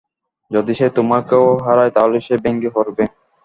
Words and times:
যদি 0.51 0.73
সে 0.75 0.87
তোমাকেও 0.97 1.45
হারায়, 1.65 1.93
তাহলে 1.95 2.17
সে 2.19 2.35
ভেঙে 2.43 2.69
পরবে। 2.75 3.03